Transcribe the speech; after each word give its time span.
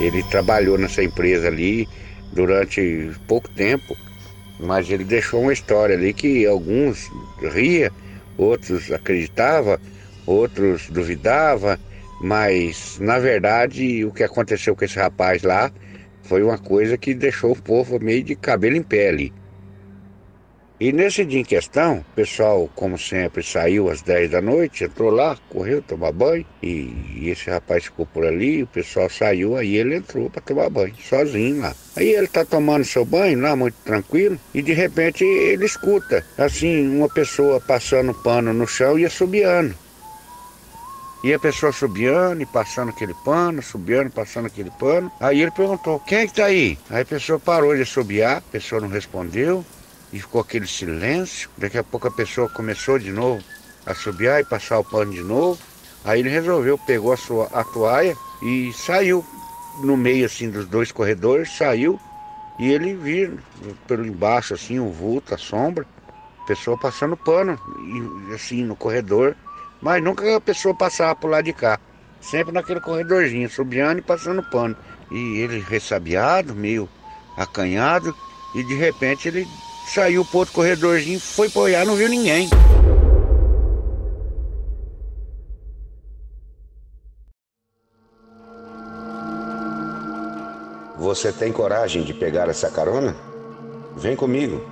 Ele 0.00 0.22
trabalhou 0.24 0.78
nessa 0.78 1.02
empresa 1.02 1.48
ali 1.48 1.86
durante 2.32 3.10
pouco 3.28 3.48
tempo, 3.50 3.96
mas 4.58 4.90
ele 4.90 5.04
deixou 5.04 5.42
uma 5.42 5.52
história 5.52 5.94
ali 5.94 6.12
que 6.14 6.46
alguns 6.46 7.10
ria, 7.52 7.92
outros 8.38 8.90
acreditavam, 8.90 9.78
outros 10.26 10.88
duvidavam, 10.90 11.76
mas 12.20 12.98
na 12.98 13.18
verdade 13.18 14.04
o 14.04 14.12
que 14.12 14.22
aconteceu 14.22 14.74
com 14.74 14.84
esse 14.84 14.98
rapaz 14.98 15.42
lá 15.42 15.70
foi 16.22 16.42
uma 16.42 16.58
coisa 16.58 16.96
que 16.96 17.12
deixou 17.14 17.52
o 17.52 17.62
povo 17.62 17.98
meio 17.98 18.22
de 18.22 18.34
cabelo 18.36 18.76
em 18.76 18.82
pele. 18.82 19.32
E 20.80 20.92
nesse 20.92 21.26
dia 21.26 21.40
em 21.40 21.44
questão, 21.44 21.98
o 21.98 22.14
pessoal, 22.14 22.66
como 22.74 22.98
sempre, 22.98 23.42
saiu 23.42 23.90
às 23.90 24.00
10 24.00 24.30
da 24.30 24.40
noite, 24.40 24.84
entrou 24.84 25.10
lá, 25.10 25.36
correu 25.50 25.82
tomar 25.82 26.10
banho, 26.10 26.46
e, 26.62 26.90
e 27.16 27.28
esse 27.28 27.50
rapaz 27.50 27.84
ficou 27.84 28.06
por 28.06 28.24
ali, 28.24 28.62
o 28.62 28.66
pessoal 28.66 29.10
saiu, 29.10 29.58
aí 29.58 29.76
ele 29.76 29.96
entrou 29.96 30.30
para 30.30 30.40
tomar 30.40 30.70
banho, 30.70 30.94
sozinho 31.06 31.60
lá. 31.60 31.76
Aí 31.94 32.08
ele 32.08 32.26
tá 32.26 32.46
tomando 32.46 32.82
seu 32.86 33.04
banho 33.04 33.38
lá, 33.42 33.54
muito 33.54 33.74
tranquilo, 33.84 34.40
e 34.54 34.62
de 34.62 34.72
repente 34.72 35.22
ele 35.22 35.66
escuta, 35.66 36.24
assim, 36.38 36.88
uma 36.96 37.10
pessoa 37.10 37.60
passando 37.60 38.14
pano 38.14 38.54
no 38.54 38.66
chão 38.66 38.98
e 38.98 39.04
assobiando. 39.04 39.74
E 41.22 41.34
a 41.34 41.38
pessoa 41.38 41.72
subiando 41.72 42.40
e 42.40 42.46
passando 42.46 42.88
aquele 42.88 43.12
pano, 43.22 43.62
subiando, 43.62 44.10
passando 44.10 44.46
aquele 44.46 44.70
pano. 44.70 45.12
Aí 45.20 45.42
ele 45.42 45.50
perguntou, 45.50 46.00
quem 46.00 46.20
é 46.20 46.26
que 46.26 46.32
tá 46.32 46.46
aí? 46.46 46.78
Aí 46.88 47.02
a 47.02 47.04
pessoa 47.04 47.38
parou 47.38 47.76
de 47.76 47.82
assobiar, 47.82 48.38
a 48.38 48.40
pessoa 48.40 48.80
não 48.80 48.88
respondeu 48.88 49.62
e 50.12 50.18
ficou 50.18 50.40
aquele 50.40 50.66
silêncio. 50.66 51.50
Daqui 51.56 51.78
a 51.78 51.84
pouco 51.84 52.08
a 52.08 52.10
pessoa 52.10 52.48
começou 52.48 52.98
de 52.98 53.10
novo 53.10 53.42
a 53.86 53.94
subiar 53.94 54.40
e 54.40 54.44
passar 54.44 54.78
o 54.78 54.84
pano 54.84 55.12
de 55.12 55.22
novo. 55.22 55.58
Aí 56.04 56.20
ele 56.20 56.28
resolveu, 56.28 56.78
pegou 56.78 57.12
a 57.12 57.16
sua 57.16 57.46
a 57.52 57.62
toalha 57.64 58.16
e 58.42 58.72
saiu 58.72 59.24
no 59.82 59.96
meio 59.96 60.26
assim 60.26 60.50
dos 60.50 60.66
dois 60.66 60.90
corredores, 60.90 61.56
saiu 61.56 62.00
e 62.58 62.70
ele 62.70 62.94
viu 62.94 63.38
pelo 63.86 64.06
embaixo 64.06 64.54
assim 64.54 64.78
o 64.78 64.90
vulto, 64.90 65.34
a 65.34 65.38
sombra, 65.38 65.86
a 66.42 66.46
pessoa 66.46 66.78
passando 66.78 67.16
pano 67.16 67.58
e, 68.28 68.34
assim 68.34 68.64
no 68.64 68.76
corredor, 68.76 69.36
mas 69.80 70.02
nunca 70.02 70.36
a 70.36 70.40
pessoa 70.40 70.74
passava 70.74 71.14
por 71.14 71.30
lá 71.30 71.40
de 71.40 71.52
cá, 71.52 71.78
sempre 72.20 72.52
naquele 72.52 72.80
corredorzinho, 72.80 73.48
subiando 73.48 74.00
e 74.00 74.02
passando 74.02 74.42
pano. 74.42 74.76
E 75.10 75.38
ele 75.38 75.60
ressabiado, 75.60 76.54
meio 76.54 76.88
acanhado, 77.36 78.14
e 78.54 78.62
de 78.62 78.74
repente 78.74 79.28
ele 79.28 79.48
saiu 79.86 80.24
pro 80.24 80.38
outro 80.40 80.54
corredorzinho, 80.54 81.20
foi 81.20 81.50
olhar, 81.54 81.86
não 81.86 81.96
viu 81.96 82.08
ninguém. 82.08 82.48
Você 90.98 91.32
tem 91.32 91.50
coragem 91.50 92.02
de 92.04 92.12
pegar 92.12 92.48
essa 92.48 92.70
carona? 92.70 93.16
Vem 93.96 94.14
comigo. 94.14 94.62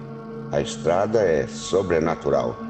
A 0.53 0.61
estrada 0.61 1.21
é 1.21 1.47
sobrenatural. 1.47 2.68